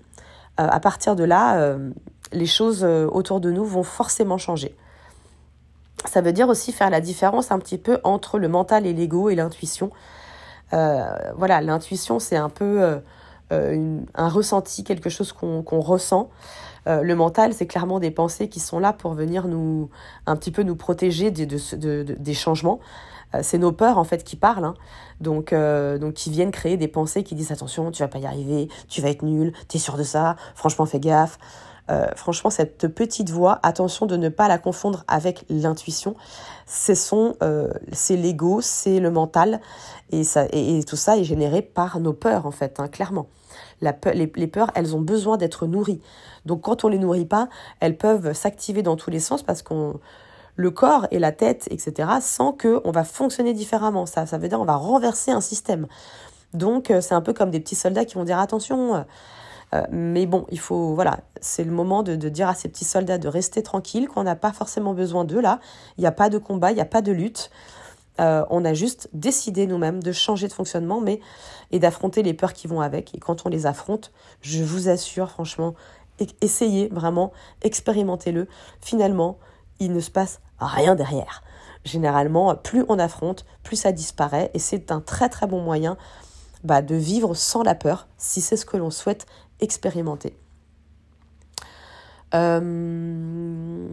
Euh, 0.59 0.67
à 0.67 0.79
partir 0.79 1.15
de 1.15 1.23
là, 1.23 1.59
euh, 1.59 1.91
les 2.31 2.45
choses 2.45 2.83
euh, 2.83 3.07
autour 3.07 3.39
de 3.39 3.51
nous 3.51 3.65
vont 3.65 3.83
forcément 3.83 4.37
changer. 4.37 4.75
Ça 6.05 6.21
veut 6.21 6.33
dire 6.33 6.47
aussi 6.47 6.71
faire 6.71 6.89
la 6.89 7.01
différence 7.01 7.51
un 7.51 7.59
petit 7.59 7.77
peu 7.77 7.99
entre 8.03 8.39
le 8.39 8.47
mental 8.47 8.85
et 8.85 8.93
l'ego 8.93 9.29
et 9.29 9.35
l'intuition. 9.35 9.89
Euh, 10.73 11.05
voilà, 11.35 11.61
l'intuition, 11.61 12.19
c'est 12.19 12.37
un 12.37 12.49
peu 12.49 12.99
euh, 13.51 13.99
un 14.13 14.29
ressenti, 14.29 14.83
quelque 14.83 15.09
chose 15.09 15.33
qu'on 15.33 15.79
ressent. 15.79 16.29
le 16.85 17.13
mental, 17.15 17.53
c'est 17.53 17.67
clairement 17.67 17.99
des 17.99 18.11
pensées 18.11 18.47
qui 18.47 18.59
sont 18.59 18.79
là 18.79 18.93
pour 18.93 19.13
venir 19.13 19.47
nous 19.47 19.89
un 20.25 20.35
petit 20.35 20.51
peu 20.51 20.63
nous 20.63 20.75
protéger 20.75 21.31
des 21.31 22.33
changements. 22.33 22.79
c'est 23.41 23.57
nos 23.57 23.71
peurs 23.71 23.97
en 23.97 24.03
fait 24.03 24.23
qui 24.23 24.35
parlent, 24.37 24.65
hein. 24.65 24.75
donc 25.19 25.53
donc 25.53 26.13
qui 26.13 26.29
viennent 26.29 26.51
créer 26.51 26.77
des 26.77 26.87
pensées 26.87 27.23
qui 27.23 27.35
disent 27.35 27.51
attention, 27.51 27.91
tu 27.91 28.03
vas 28.03 28.07
pas 28.07 28.19
y 28.19 28.25
arriver, 28.25 28.69
tu 28.87 29.01
vas 29.01 29.09
être 29.09 29.23
nul, 29.23 29.51
tu 29.67 29.77
es 29.77 29.79
sûr 29.79 29.97
de 29.97 30.03
ça, 30.03 30.37
franchement 30.55 30.85
fais 30.85 30.99
gaffe. 30.99 31.37
Euh, 31.89 32.07
franchement, 32.15 32.49
cette 32.49 32.87
petite 32.87 33.29
voix, 33.29 33.59
attention 33.63 34.05
de 34.05 34.17
ne 34.17 34.29
pas 34.29 34.47
la 34.47 34.57
confondre 34.57 35.03
avec 35.07 35.45
l'intuition. 35.49 36.15
Euh, 37.41 37.69
c'est 37.93 38.17
l'ego, 38.17 38.59
c'est 38.61 38.99
le 38.99 39.09
mental, 39.09 39.61
et, 40.11 40.23
ça, 40.23 40.45
et, 40.51 40.83
tout 40.83 40.97
ça 40.97 41.17
est 41.17 41.23
généré 41.23 41.61
par 41.61 41.99
nos 41.99 42.13
peurs, 42.13 42.45
en 42.45 42.51
fait, 42.51 42.79
hein, 42.79 42.87
clairement. 42.87 43.27
La 43.79 43.95
les, 44.13 44.27
peurs, 44.47 44.71
elles 44.75 44.95
ont 44.95 45.01
besoin 45.01 45.37
d'être 45.37 45.67
nourries. 45.67 46.01
Donc 46.45 46.61
quand 46.61 46.83
on 46.83 46.87
les 46.87 46.97
nourrit 46.97 47.25
pas, 47.25 47.47
elles 47.79 47.97
peuvent 47.97 48.33
s'activer 48.33 48.81
dans 48.81 48.95
tous 48.95 49.11
les 49.11 49.19
sens 49.19 49.43
parce 49.43 49.61
qu'on 49.61 49.99
le 50.55 50.71
corps 50.71 51.05
et 51.11 51.19
la 51.19 51.31
tête, 51.31 51.67
etc., 51.69 52.09
sans 52.19 52.53
que 52.53 52.81
on 52.85 52.91
va 52.91 53.03
fonctionner 53.03 53.53
différemment. 53.53 54.07
Ça, 54.07 54.25
ça 54.25 54.39
veut 54.39 54.47
dire 54.47 54.59
on 54.59 54.65
va 54.65 54.75
renverser 54.75 55.29
un 55.29 55.41
système. 55.41 55.87
Donc 56.53 56.89
euh, 56.89 57.01
c'est 57.01 57.13
un 57.13 57.21
peu 57.21 57.33
comme 57.33 57.51
des 57.51 57.59
petits 57.59 57.75
soldats 57.75 58.05
qui 58.05 58.15
vont 58.15 58.23
dire 58.23 58.39
attention, 58.39 59.05
euh, 59.73 59.83
mais 59.91 60.25
bon, 60.25 60.45
il 60.49 60.59
faut, 60.59 60.93
voilà, 60.93 61.19
c'est 61.41 61.63
le 61.63 61.71
moment 61.71 62.03
de, 62.03 62.15
dire 62.15 62.47
à 62.47 62.55
ces 62.55 62.69
petits 62.69 62.85
soldats 62.85 63.17
de 63.17 63.27
rester 63.27 63.63
tranquilles, 63.63 64.07
qu'on 64.07 64.23
n'a 64.23 64.35
pas 64.35 64.53
forcément 64.53 64.93
besoin 64.93 65.25
d'eux 65.25 65.41
là. 65.41 65.59
Il 65.97 66.01
n'y 66.01 66.07
a 66.07 66.11
pas 66.11 66.29
de 66.29 66.37
combat, 66.37 66.71
il 66.71 66.75
n'y 66.75 66.81
a 66.81 66.85
pas 66.85 67.01
de 67.01 67.11
lutte. 67.11 67.49
Euh, 68.19 68.45
on 68.49 68.65
a 68.65 68.73
juste 68.73 69.09
décidé 69.13 69.67
nous-mêmes 69.67 70.01
de 70.01 70.11
changer 70.11 70.47
de 70.47 70.53
fonctionnement 70.53 71.01
mais, 71.01 71.19
et 71.69 71.77
d'affronter 71.77 72.23
les 72.23 72.33
peurs 72.33 72.53
qui 72.53 72.67
vont 72.67 72.81
avec. 72.81 73.13
Et 73.13 73.19
quand 73.19 73.45
on 73.45 73.49
les 73.49 73.65
affronte, 73.65 74.11
je 74.41 74.63
vous 74.63 74.89
assure, 74.89 75.29
franchement, 75.29 75.75
essayez 76.41 76.87
vraiment, 76.87 77.31
expérimentez-le. 77.61 78.47
Finalement, 78.81 79.37
il 79.79 79.91
ne 79.91 79.99
se 79.99 80.09
passe 80.09 80.39
rien 80.59 80.95
derrière. 80.95 81.43
Généralement, 81.83 82.55
plus 82.55 82.83
on 82.89 82.99
affronte, 82.99 83.45
plus 83.63 83.75
ça 83.75 83.91
disparaît. 83.91 84.49
Et 84.53 84.59
c'est 84.59 84.91
un 84.91 84.99
très 84.99 85.29
très 85.29 85.45
bon 85.45 85.61
moyen 85.61 85.97
bah, 86.63 86.81
de 86.81 86.95
vivre 86.95 87.35
sans 87.35 87.63
la 87.63 87.75
peur, 87.75 88.07
si 88.17 88.41
c'est 88.41 88.57
ce 88.57 88.65
que 88.65 88.77
l'on 88.77 88.89
souhaite 88.89 89.27
expérimenter. 89.59 90.35
Euh, 92.33 93.87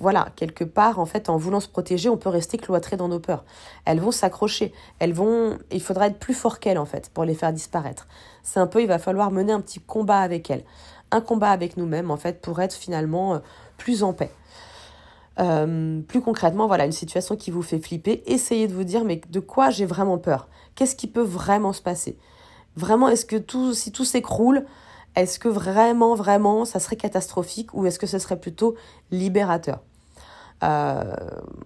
voilà, 0.00 0.28
quelque 0.36 0.64
part, 0.64 0.98
en 0.98 1.06
fait, 1.06 1.28
en 1.28 1.36
voulant 1.36 1.60
se 1.60 1.68
protéger, 1.68 2.08
on 2.08 2.16
peut 2.16 2.28
rester 2.28 2.58
cloîtré 2.58 2.96
dans 2.96 3.08
nos 3.08 3.20
peurs. 3.20 3.44
Elles 3.84 4.00
vont 4.00 4.10
s'accrocher. 4.10 4.72
Elles 4.98 5.12
vont. 5.12 5.58
Il 5.70 5.82
faudra 5.82 6.06
être 6.06 6.18
plus 6.18 6.34
fort 6.34 6.58
qu'elles, 6.58 6.78
en 6.78 6.86
fait, 6.86 7.10
pour 7.12 7.24
les 7.24 7.34
faire 7.34 7.52
disparaître. 7.52 8.08
C'est 8.42 8.60
un 8.60 8.66
peu, 8.66 8.82
il 8.82 8.88
va 8.88 8.98
falloir 8.98 9.30
mener 9.30 9.52
un 9.52 9.60
petit 9.60 9.80
combat 9.80 10.20
avec 10.20 10.50
elles. 10.50 10.64
Un 11.10 11.20
combat 11.20 11.50
avec 11.50 11.76
nous-mêmes, 11.76 12.10
en 12.10 12.16
fait, 12.16 12.40
pour 12.40 12.60
être 12.60 12.74
finalement 12.74 13.34
euh, 13.34 13.38
plus 13.76 14.02
en 14.02 14.12
paix. 14.12 14.30
Euh, 15.38 16.00
plus 16.00 16.22
concrètement, 16.22 16.66
voilà, 16.66 16.86
une 16.86 16.92
situation 16.92 17.36
qui 17.36 17.50
vous 17.50 17.62
fait 17.62 17.78
flipper, 17.78 18.22
essayez 18.26 18.68
de 18.68 18.72
vous 18.72 18.84
dire, 18.84 19.04
mais 19.04 19.20
de 19.28 19.40
quoi 19.40 19.68
j'ai 19.68 19.84
vraiment 19.84 20.16
peur? 20.16 20.48
Qu'est-ce 20.74 20.96
qui 20.96 21.06
peut 21.06 21.22
vraiment 21.22 21.74
se 21.74 21.82
passer? 21.82 22.18
Vraiment, 22.74 23.08
est-ce 23.08 23.26
que 23.26 23.36
tout, 23.36 23.74
si 23.74 23.92
tout 23.92 24.04
s'écroule, 24.04 24.64
est-ce 25.16 25.38
que 25.38 25.48
vraiment, 25.48 26.14
vraiment, 26.14 26.64
ça 26.64 26.78
serait 26.78 26.96
catastrophique 26.96 27.74
ou 27.74 27.86
est-ce 27.86 27.98
que 27.98 28.06
ce 28.06 28.18
serait 28.18 28.38
plutôt 28.38 28.76
libérateur? 29.10 29.80
Euh, 30.62 31.02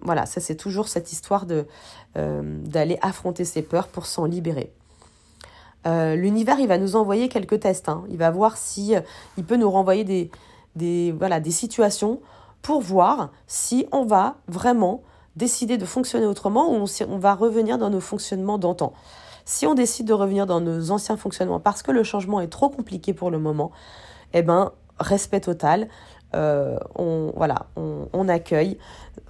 voilà, 0.01 0.25
ça 0.25 0.41
c'est 0.41 0.55
toujours 0.55 0.87
cette 0.87 1.11
histoire 1.11 1.45
de 1.45 1.65
d'aller 2.13 2.97
affronter 3.01 3.45
ses 3.45 3.61
peurs 3.61 3.87
pour 3.87 4.05
s'en 4.05 4.25
libérer. 4.25 4.73
L'univers, 5.85 6.59
il 6.59 6.67
va 6.67 6.77
nous 6.77 6.97
envoyer 6.97 7.29
quelques 7.29 7.61
tests. 7.61 7.87
Hein. 7.87 8.03
Il 8.09 8.17
va 8.17 8.31
voir 8.31 8.57
si 8.57 8.95
il 9.37 9.45
peut 9.45 9.55
nous 9.55 9.71
renvoyer 9.71 10.29
des, 10.75 11.11
voilà, 11.13 11.39
des 11.39 11.51
situations 11.51 12.19
pour 12.61 12.81
voir 12.81 13.29
si 13.47 13.87
on 13.93 14.05
va 14.05 14.35
vraiment 14.49 15.03
décider 15.35 15.77
de 15.77 15.85
fonctionner 15.85 16.25
autrement 16.25 16.77
ou 16.77 16.87
si 16.87 17.03
on 17.03 17.17
va 17.17 17.33
revenir 17.33 17.77
dans 17.77 17.89
nos 17.89 18.01
fonctionnements 18.01 18.57
d'antan. 18.57 18.93
Si 19.51 19.67
on 19.67 19.73
décide 19.73 20.07
de 20.07 20.13
revenir 20.13 20.45
dans 20.45 20.61
nos 20.61 20.91
anciens 20.91 21.17
fonctionnements 21.17 21.59
parce 21.59 21.83
que 21.83 21.91
le 21.91 22.03
changement 22.03 22.39
est 22.39 22.47
trop 22.47 22.69
compliqué 22.69 23.13
pour 23.13 23.29
le 23.29 23.37
moment, 23.37 23.73
eh 24.31 24.43
ben, 24.43 24.71
respect 24.97 25.41
total. 25.41 25.89
Euh, 26.33 26.77
on, 26.95 27.33
voilà, 27.35 27.65
on, 27.75 28.29
accueille. 28.29 28.77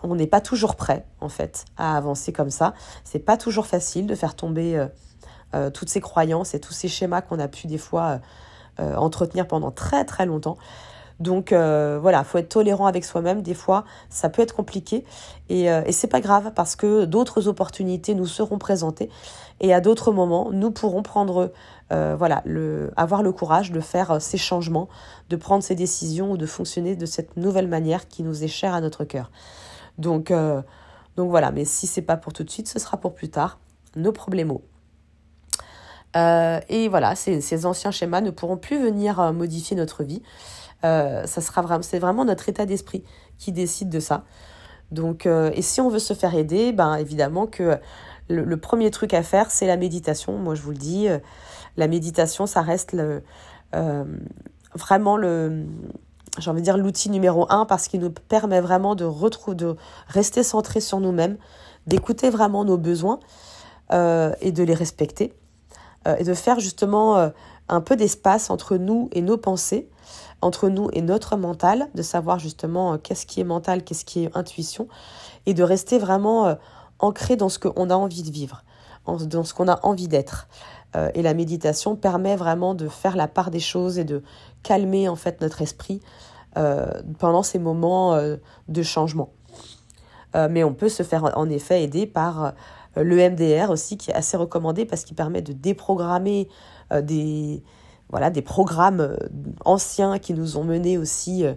On 0.03 0.13
n'est 0.13 0.27
pas 0.27 0.39
toujours 0.39 0.75
prêt, 0.75 1.07
en 1.21 1.27
fait, 1.27 1.65
à 1.75 1.97
avancer 1.97 2.31
comme 2.31 2.51
ça. 2.51 2.75
C'est 3.03 3.25
pas 3.25 3.35
toujours 3.35 3.65
facile 3.65 4.05
de 4.05 4.13
faire 4.13 4.35
tomber 4.35 4.77
euh, 4.77 4.85
euh, 5.55 5.69
toutes 5.71 5.89
ces 5.89 6.01
croyances 6.01 6.53
et 6.53 6.59
tous 6.59 6.73
ces 6.73 6.87
schémas 6.87 7.21
qu'on 7.21 7.39
a 7.39 7.47
pu 7.47 7.65
des 7.65 7.79
fois 7.79 8.19
entretenir 8.77 9.47
pendant 9.47 9.71
très 9.71 10.05
très 10.05 10.27
longtemps. 10.27 10.57
Donc 11.21 11.53
euh, 11.53 11.99
voilà, 12.01 12.23
faut 12.23 12.39
être 12.39 12.49
tolérant 12.49 12.87
avec 12.87 13.05
soi-même. 13.05 13.43
Des 13.43 13.53
fois, 13.53 13.85
ça 14.09 14.27
peut 14.27 14.41
être 14.41 14.55
compliqué 14.55 15.05
et, 15.49 15.71
euh, 15.71 15.83
et 15.85 15.91
c'est 15.91 16.07
pas 16.07 16.19
grave 16.19 16.51
parce 16.55 16.75
que 16.75 17.05
d'autres 17.05 17.47
opportunités 17.47 18.15
nous 18.15 18.25
seront 18.25 18.57
présentées 18.57 19.09
et 19.59 19.71
à 19.71 19.81
d'autres 19.81 20.11
moments, 20.11 20.49
nous 20.51 20.71
pourrons 20.71 21.03
prendre, 21.03 21.51
euh, 21.91 22.15
voilà, 22.17 22.43
avoir 22.97 23.21
le 23.21 23.31
courage 23.31 23.71
de 23.71 23.79
faire 23.79 24.19
ces 24.19 24.39
changements, 24.39 24.89
de 25.29 25.35
prendre 25.35 25.63
ces 25.63 25.75
décisions 25.75 26.31
ou 26.31 26.37
de 26.37 26.47
fonctionner 26.47 26.95
de 26.95 27.05
cette 27.05 27.37
nouvelle 27.37 27.67
manière 27.67 28.07
qui 28.07 28.23
nous 28.23 28.43
est 28.43 28.47
chère 28.47 28.73
à 28.73 28.81
notre 28.81 29.03
cœur. 29.03 29.29
Donc, 29.99 30.33
donc 31.15 31.29
voilà, 31.29 31.51
mais 31.51 31.63
si 31.63 31.85
c'est 31.85 32.01
pas 32.01 32.17
pour 32.17 32.33
tout 32.33 32.43
de 32.43 32.49
suite, 32.49 32.67
ce 32.67 32.79
sera 32.79 32.97
pour 32.97 33.13
plus 33.13 33.29
tard. 33.29 33.59
Nos 33.95 34.11
problèmes. 34.11 34.57
et 36.15 36.87
voilà, 36.89 37.13
ces 37.15 37.65
anciens 37.67 37.91
schémas 37.91 38.21
ne 38.21 38.31
pourront 38.31 38.57
plus 38.57 38.81
venir 38.81 39.31
modifier 39.31 39.77
notre 39.77 40.03
vie. 40.03 40.23
Euh, 40.83 41.25
ça 41.25 41.41
sera 41.41 41.61
vraiment, 41.61 41.83
c'est 41.83 41.99
vraiment 41.99 42.25
notre 42.25 42.49
état 42.49 42.65
d'esprit 42.65 43.03
qui 43.37 43.51
décide 43.51 43.89
de 43.89 43.99
ça. 43.99 44.23
Donc, 44.91 45.25
euh, 45.25 45.51
et 45.53 45.61
si 45.61 45.79
on 45.79 45.89
veut 45.89 45.99
se 45.99 46.13
faire 46.13 46.35
aider, 46.35 46.73
ben 46.73 46.95
évidemment 46.95 47.47
que 47.47 47.77
le, 48.27 48.57
premier 48.57 48.91
truc 48.91 49.13
à 49.13 49.23
faire, 49.23 49.51
c'est 49.51 49.67
la 49.67 49.77
méditation. 49.77 50.37
Moi, 50.37 50.55
je 50.55 50.61
vous 50.61 50.71
le 50.71 50.77
dis, 50.77 51.07
euh, 51.07 51.19
la 51.77 51.87
méditation, 51.87 52.45
ça 52.45 52.61
reste 52.61 52.95
vraiment 54.73 55.17
le, 55.17 55.65
j'ai 56.39 56.49
envie 56.49 56.61
de 56.61 56.65
dire 56.65 56.77
l'outil 56.77 57.09
numéro 57.09 57.45
un 57.49 57.65
parce 57.65 57.87
qu'il 57.87 57.99
nous 57.99 58.09
permet 58.09 58.61
vraiment 58.61 58.95
de 58.95 59.05
retrouver, 59.05 59.55
de 59.55 59.75
rester 60.07 60.43
centré 60.43 60.79
sur 60.79 60.99
nous-mêmes, 60.99 61.37
d'écouter 61.87 62.29
vraiment 62.29 62.65
nos 62.65 62.77
besoins 62.77 63.19
et 63.91 64.51
de 64.53 64.63
les 64.63 64.73
respecter 64.73 65.33
et 66.17 66.23
de 66.23 66.33
faire 66.33 66.61
justement 66.61 67.31
un 67.67 67.81
peu 67.81 67.97
d'espace 67.97 68.49
entre 68.49 68.77
nous 68.77 69.09
et 69.11 69.21
nos 69.21 69.37
pensées 69.37 69.89
entre 70.41 70.69
nous 70.69 70.89
et 70.93 71.01
notre 71.01 71.37
mental, 71.37 71.87
de 71.95 72.01
savoir 72.01 72.39
justement 72.39 72.93
euh, 72.93 72.97
qu'est-ce 72.97 73.25
qui 73.25 73.39
est 73.39 73.45
mental, 73.45 73.83
qu'est-ce 73.83 74.05
qui 74.05 74.23
est 74.23 74.35
intuition, 74.35 74.87
et 75.45 75.53
de 75.53 75.63
rester 75.63 75.99
vraiment 75.99 76.47
euh, 76.47 76.55
ancré 76.99 77.35
dans 77.35 77.49
ce 77.49 77.59
qu'on 77.59 77.89
a 77.89 77.95
envie 77.95 78.23
de 78.23 78.31
vivre, 78.31 78.63
dans 79.05 79.43
ce 79.43 79.53
qu'on 79.53 79.67
a 79.67 79.79
envie 79.83 80.07
d'être. 80.07 80.47
Euh, 80.95 81.09
et 81.13 81.21
la 81.21 81.33
méditation 81.33 81.95
permet 81.95 82.35
vraiment 82.35 82.73
de 82.73 82.87
faire 82.87 83.15
la 83.15 83.27
part 83.27 83.51
des 83.51 83.59
choses 83.59 83.97
et 83.97 84.03
de 84.03 84.23
calmer 84.63 85.07
en 85.07 85.15
fait 85.15 85.41
notre 85.41 85.61
esprit 85.61 86.01
pendant 87.17 87.43
ces 87.43 87.59
moments 87.59 88.13
de 88.67 88.83
changement. 88.83 89.29
mais 90.35 90.65
on 90.65 90.73
peut 90.73 90.89
se 90.89 91.01
faire 91.01 91.31
en 91.37 91.49
effet 91.49 91.81
aider 91.81 92.05
par 92.05 92.51
le 92.97 93.29
MDR 93.29 93.69
aussi, 93.69 93.95
qui 93.95 94.11
est 94.11 94.13
assez 94.13 94.35
recommandé 94.35 94.83
parce 94.83 95.05
qu'il 95.05 95.15
permet 95.15 95.41
de 95.41 95.53
déprogrammer 95.53 96.49
des, 96.91 97.63
voilà, 98.11 98.29
des 98.29 98.41
programmes 98.41 98.99
euh, 98.99 99.15
anciens 99.65 100.19
qui 100.19 100.33
nous 100.33 100.57
ont 100.57 100.63
menés 100.63 100.97
aussi 100.97 101.45
euh, 101.45 101.53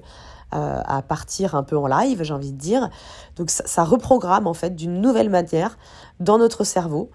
à 0.50 1.02
partir 1.02 1.56
un 1.56 1.64
peu 1.64 1.76
en 1.76 1.87
live, 1.88 2.23
j'ai 2.23 2.32
envie 2.32 2.52
de 2.52 2.58
dire. 2.58 2.88
Donc 3.37 3.50
ça, 3.50 3.84
reprogramme 3.84 4.46
en 4.46 4.54
fait 4.54 4.75
d'une 4.75 5.00
nouvelle 5.00 5.30
manière 5.30 5.76
dans 6.20 6.38
notre 6.38 6.64
cerveau. 6.64 7.11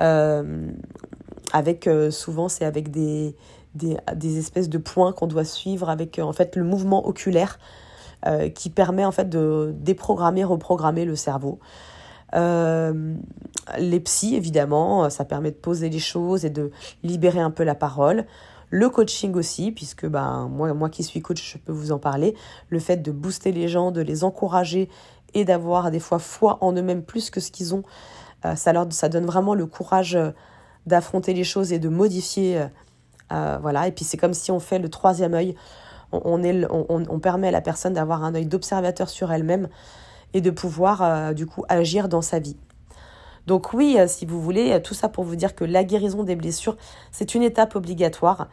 Euh, 0.00 0.66
avec 1.52 1.90
souvent 2.10 2.48
c'est 2.48 2.64
avec 2.64 2.92
des, 2.92 3.36
des, 3.74 4.38
espèces 4.38 4.68
de 4.68 4.78
points 4.78 5.12
qu'on 5.12 5.26
doit 5.26 5.44
suivre 5.44 5.90
avec 5.90 6.20
en 6.20 6.32
fait 6.32 6.54
le 6.54 6.62
mouvement 6.62 7.06
oculaire 7.06 7.58
qui 8.54 8.70
permet 8.70 9.04
en 9.04 9.10
fait 9.10 9.28
de 9.28 9.74
déprogrammer, 9.76 10.44
reprogrammer 10.44 11.04
le 11.04 11.16
cerveau. 11.16 11.58
les 12.32 14.00
psys 14.00 14.36
évidemment, 14.36 15.10
ça 15.10 15.24
permet 15.24 15.50
de 15.50 15.56
poser 15.56 15.90
les 15.90 15.98
choses 15.98 16.44
et 16.44 16.50
de 16.50 16.70
libérer 17.02 17.40
un 17.40 17.50
peu 17.50 17.64
la 17.64 17.74
parole. 17.74 18.26
Le 18.70 18.88
coaching 18.88 19.34
aussi, 19.34 19.72
puisque 19.72 20.06
ben, 20.06 20.48
moi, 20.48 20.72
moi 20.74 20.88
qui 20.88 21.02
suis 21.02 21.20
coach, 21.20 21.52
je 21.52 21.58
peux 21.58 21.72
vous 21.72 21.90
en 21.90 21.98
parler. 21.98 22.36
Le 22.68 22.78
fait 22.78 22.98
de 22.98 23.10
booster 23.10 23.50
les 23.50 23.66
gens, 23.66 23.90
de 23.90 24.00
les 24.00 24.22
encourager 24.22 24.88
et 25.34 25.44
d'avoir 25.44 25.90
des 25.90 25.98
fois 25.98 26.20
foi 26.20 26.58
en 26.60 26.72
eux-mêmes 26.72 27.02
plus 27.02 27.30
que 27.30 27.40
ce 27.40 27.50
qu'ils 27.50 27.74
ont, 27.74 27.82
euh, 28.44 28.54
ça, 28.54 28.72
leur, 28.72 28.86
ça 28.92 29.08
donne 29.08 29.26
vraiment 29.26 29.54
le 29.54 29.66
courage 29.66 30.14
euh, 30.14 30.30
d'affronter 30.86 31.34
les 31.34 31.44
choses 31.44 31.72
et 31.72 31.80
de 31.80 31.88
modifier. 31.88 32.66
Euh, 33.32 33.58
voilà. 33.60 33.88
Et 33.88 33.92
puis 33.92 34.04
c'est 34.04 34.16
comme 34.16 34.34
si 34.34 34.52
on 34.52 34.60
fait 34.60 34.78
le 34.78 34.88
troisième 34.88 35.34
œil. 35.34 35.56
On, 36.12 36.42
est, 36.42 36.64
on, 36.70 36.86
on 36.88 37.18
permet 37.20 37.48
à 37.48 37.52
la 37.52 37.60
personne 37.60 37.92
d'avoir 37.92 38.24
un 38.24 38.34
œil 38.34 38.46
d'observateur 38.46 39.08
sur 39.08 39.30
elle-même 39.30 39.68
et 40.32 40.40
de 40.40 40.50
pouvoir 40.50 41.32
du 41.34 41.46
coup 41.46 41.64
agir 41.68 42.08
dans 42.08 42.22
sa 42.22 42.40
vie. 42.40 42.56
Donc 43.50 43.72
oui, 43.72 43.96
euh, 43.98 44.06
si 44.06 44.26
vous 44.26 44.40
voulez, 44.40 44.70
euh, 44.70 44.78
tout 44.78 44.94
ça 44.94 45.08
pour 45.08 45.24
vous 45.24 45.34
dire 45.34 45.56
que 45.56 45.64
la 45.64 45.82
guérison 45.82 46.22
des 46.22 46.36
blessures, 46.36 46.76
c'est 47.10 47.34
une 47.34 47.42
étape 47.42 47.74
obligatoire 47.74 48.46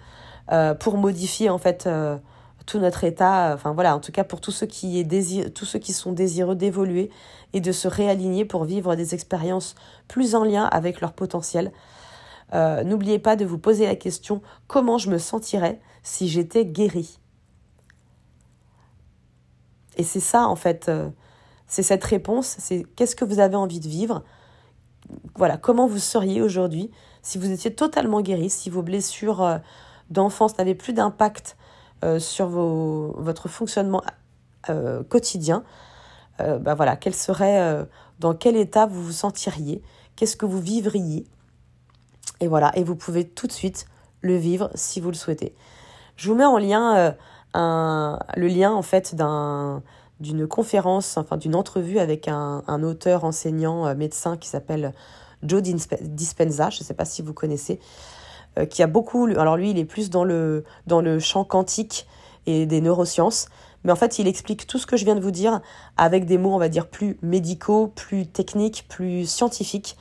euh, 0.51 0.73
pour 0.73 0.97
modifier 0.97 1.51
en 1.51 1.59
fait 1.59 1.87
tout 2.65 2.79
notre 2.79 3.03
état. 3.03 3.51
Enfin 3.53 3.73
voilà, 3.73 3.95
en 3.95 3.99
tout 3.99 4.11
cas 4.11 4.23
pour 4.23 4.41
tous 4.41 4.49
ceux 4.49 4.65
qui, 4.65 4.99
est 4.99 5.53
tous 5.53 5.65
ceux 5.65 5.77
qui 5.77 5.93
sont 5.93 6.13
désireux 6.13 6.55
d'évoluer 6.55 7.11
et 7.53 7.61
de 7.61 7.71
se 7.71 7.87
réaligner 7.87 8.43
pour 8.43 8.63
vivre 8.63 8.95
des 8.95 9.13
expériences 9.13 9.75
plus 10.07 10.33
en 10.33 10.43
lien 10.43 10.63
avec 10.63 10.99
leur 10.99 11.13
potentiel. 11.13 11.71
N'oubliez 12.51 13.19
pas 13.19 13.35
de 13.35 13.45
vous 13.45 13.59
poser 13.59 13.85
la 13.85 13.95
question 13.95 14.41
comment 14.65 14.97
je 14.97 15.11
me 15.11 15.19
sentirais 15.19 15.79
si 16.01 16.27
j'étais 16.27 16.65
guérie? 16.65 17.19
Et 19.97 20.03
c'est 20.03 20.21
ça 20.21 20.47
en 20.47 20.55
fait, 20.55 20.89
c'est 21.67 21.83
cette 21.83 22.03
réponse, 22.03 22.55
c'est 22.57 22.83
qu'est-ce 22.95 23.15
que 23.15 23.25
vous 23.25 23.39
avez 23.39 23.57
envie 23.57 23.79
de 23.79 23.87
vivre? 23.87 24.23
Voilà, 25.35 25.57
comment 25.57 25.87
vous 25.87 25.99
seriez 25.99 26.41
aujourd'hui 26.41 26.91
si 27.21 27.37
vous 27.37 27.51
étiez 27.51 27.73
totalement 27.73 28.21
guéri, 28.21 28.49
si 28.49 28.69
vos 28.69 28.81
blessures 28.81 29.43
euh, 29.43 29.57
d'enfance 30.09 30.57
n'avaient 30.57 30.75
plus 30.75 30.93
d'impact 30.93 31.57
euh, 32.05 32.19
sur 32.19 32.47
votre 32.47 33.49
fonctionnement 33.49 34.01
euh, 34.69 35.03
quotidien. 35.03 35.63
bah 36.39 36.75
voilà, 36.75 36.95
quel 36.95 37.15
serait, 37.15 37.85
dans 38.19 38.35
quel 38.35 38.55
état 38.55 38.85
vous 38.85 39.03
vous 39.03 39.11
sentiriez, 39.11 39.81
qu'est-ce 40.15 40.37
que 40.37 40.45
vous 40.45 40.61
vivriez? 40.61 41.25
Et 42.39 42.47
voilà, 42.47 42.71
et 42.77 42.83
vous 42.83 42.95
pouvez 42.95 43.27
tout 43.27 43.47
de 43.47 43.51
suite 43.51 43.87
le 44.21 44.37
vivre 44.37 44.69
si 44.75 45.01
vous 45.01 45.09
le 45.09 45.15
souhaitez. 45.15 45.55
Je 46.15 46.29
vous 46.29 46.35
mets 46.35 46.45
en 46.45 46.59
lien 46.59 47.15
le 47.55 48.47
lien 48.47 48.71
en 48.71 48.83
fait 48.83 49.15
d'un 49.15 49.81
d'une 50.19 50.47
conférence, 50.47 51.17
enfin 51.17 51.37
d'une 51.37 51.55
entrevue 51.55 51.99
avec 51.99 52.27
un, 52.27 52.63
un 52.67 52.83
auteur, 52.83 53.23
enseignant, 53.23 53.85
euh, 53.85 53.95
médecin 53.95 54.37
qui 54.37 54.47
s'appelle 54.47 54.93
Joe 55.43 55.61
Dispenza, 55.61 56.69
je 56.69 56.81
ne 56.81 56.83
sais 56.83 56.93
pas 56.93 57.05
si 57.05 57.21
vous 57.21 57.33
connaissez, 57.33 57.79
euh, 58.57 58.65
qui 58.65 58.81
a 58.81 58.87
beaucoup, 58.87 59.25
alors 59.25 59.57
lui 59.57 59.71
il 59.71 59.77
est 59.77 59.85
plus 59.85 60.09
dans 60.09 60.23
le, 60.23 60.63
dans 60.87 61.01
le 61.01 61.19
champ 61.19 61.43
quantique 61.43 62.07
et 62.47 62.65
des 62.65 62.81
neurosciences, 62.81 63.47
mais 63.83 63.91
en 63.91 63.95
fait 63.95 64.17
il 64.17 64.27
explique 64.27 64.65
tout 64.65 64.79
ce 64.79 64.87
que 64.87 64.97
je 64.97 65.05
viens 65.05 65.15
de 65.15 65.21
vous 65.21 65.31
dire 65.31 65.61
avec 65.97 66.25
des 66.25 66.37
mots 66.37 66.53
on 66.53 66.57
va 66.57 66.69
dire 66.69 66.87
plus 66.87 67.17
médicaux, 67.21 67.87
plus 67.87 68.25
techniques, 68.25 68.85
plus 68.89 69.29
scientifiques. 69.29 69.97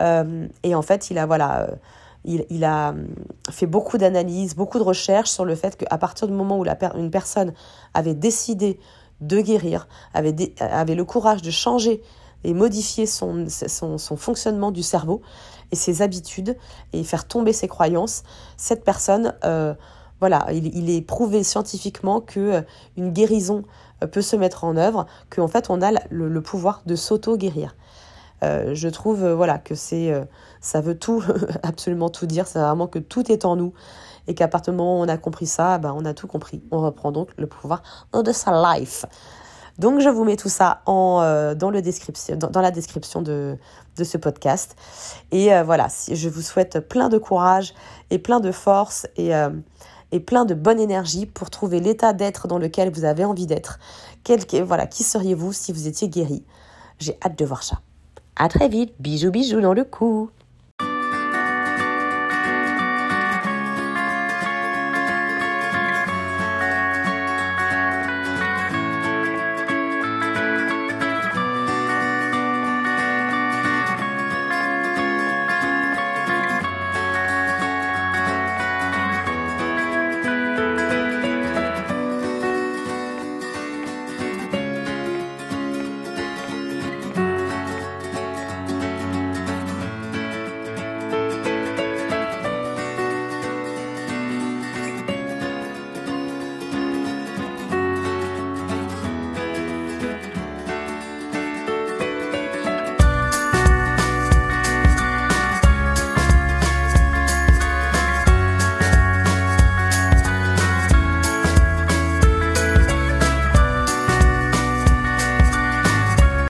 Euh, 0.00 0.46
et 0.62 0.74
en 0.74 0.82
fait 0.82 1.10
il 1.10 1.18
a 1.18 1.26
voilà... 1.26 1.68
Il, 2.24 2.44
il, 2.50 2.64
a 2.64 2.94
fait 3.48 3.66
beaucoup 3.66 3.96
d'analyses, 3.96 4.56
beaucoup 4.56 4.78
de 4.78 4.82
recherches 4.82 5.30
sur 5.30 5.44
le 5.44 5.54
fait 5.54 5.76
qu'à 5.76 5.96
partir 5.98 6.26
du 6.26 6.34
moment 6.34 6.58
où 6.58 6.64
la 6.64 6.76
une 6.96 7.12
personne 7.12 7.54
avait 7.94 8.12
décidé 8.12 8.80
de 9.20 9.40
guérir, 9.40 9.88
avait, 10.14 10.54
avait 10.60 10.94
le 10.94 11.04
courage 11.04 11.42
de 11.42 11.50
changer 11.50 12.02
et 12.44 12.54
modifier 12.54 13.06
son, 13.06 13.46
son, 13.48 14.16
fonctionnement 14.16 14.70
du 14.70 14.82
cerveau 14.82 15.22
et 15.72 15.76
ses 15.76 16.02
habitudes 16.02 16.56
et 16.92 17.02
faire 17.04 17.26
tomber 17.26 17.52
ses 17.52 17.68
croyances, 17.68 18.22
cette 18.56 18.84
personne, 18.84 19.34
euh, 19.44 19.74
voilà, 20.20 20.46
il, 20.52 20.90
est 20.90 21.02
prouvé 21.02 21.42
scientifiquement 21.42 22.20
que 22.20 22.40
euh, 22.40 22.62
une 22.96 23.12
guérison 23.12 23.64
euh, 24.02 24.06
peut 24.06 24.22
se 24.22 24.36
mettre 24.36 24.64
en 24.64 24.76
œuvre, 24.76 25.06
qu'en 25.30 25.48
fait 25.48 25.68
on 25.68 25.82
a 25.82 25.90
le, 26.10 26.42
pouvoir 26.42 26.82
de 26.86 26.94
s'auto-guérir. 26.94 27.76
je 28.42 28.88
trouve 28.88 29.26
voilà 29.32 29.58
que 29.58 29.74
c'est 29.74 30.12
ça 30.60 30.80
veut 30.80 30.96
tout 30.96 31.24
absolument 31.62 32.08
tout 32.08 32.26
dire. 32.26 32.46
C'est 32.46 32.60
vraiment 32.60 32.86
que 32.86 33.00
tout 33.00 33.30
est 33.32 33.44
en 33.44 33.56
nous 33.56 33.72
et 34.28 34.34
qu'à 34.34 34.46
partir 34.46 34.72
du 34.72 34.76
moment 34.76 35.00
où 35.00 35.02
on 35.02 35.08
a 35.08 35.16
compris 35.16 35.46
ça, 35.46 35.78
ben, 35.78 35.92
on 35.96 36.04
a 36.04 36.14
tout 36.14 36.28
compris. 36.28 36.62
On 36.70 36.80
reprend 36.80 37.10
donc 37.10 37.30
le 37.36 37.48
pouvoir 37.48 37.82
de 38.12 38.30
sa 38.30 38.76
life. 38.76 39.04
Donc 39.78 40.00
je 40.00 40.08
vous 40.08 40.24
mets 40.24 40.36
tout 40.36 40.48
ça 40.48 40.82
en, 40.86 41.20
euh, 41.22 41.54
dans, 41.54 41.70
le 41.70 41.80
description, 41.82 42.36
dans, 42.36 42.60
la 42.60 42.70
description 42.70 43.22
de, 43.22 43.56
de 43.96 44.04
ce 44.04 44.18
podcast. 44.18 44.76
Et 45.30 45.54
euh, 45.54 45.62
voilà, 45.62 45.88
je 46.12 46.28
vous 46.28 46.42
souhaite 46.42 46.80
plein 46.80 47.08
de 47.08 47.16
courage 47.16 47.74
et 48.10 48.18
plein 48.18 48.40
de 48.40 48.52
force 48.52 49.06
et, 49.16 49.34
euh, 49.34 49.50
et 50.10 50.20
plein 50.20 50.44
de 50.44 50.54
bonne 50.54 50.80
énergie 50.80 51.26
pour 51.26 51.48
trouver 51.48 51.80
l'état 51.80 52.12
d'être 52.12 52.48
dans 52.48 52.58
lequel 52.58 52.90
vous 52.90 53.04
avez 53.04 53.24
envie 53.24 53.46
d'être. 53.46 53.78
Voilà, 54.62 54.86
qui 54.86 55.04
seriez-vous 55.04 55.54
si 55.54 55.72
vous 55.72 55.88
étiez 55.88 56.08
guéri? 56.08 56.44
J'ai 56.98 57.16
hâte 57.24 57.38
de 57.38 57.44
voir 57.46 57.62
ça. 57.62 57.80
À 58.36 58.48
très 58.48 58.68
vite, 58.68 58.92
bisous 58.98 59.30
bisous 59.30 59.62
dans 59.62 59.72
le 59.72 59.84
cou. 59.84 60.30